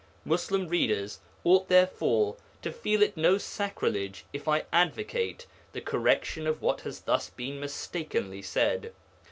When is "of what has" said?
6.47-7.01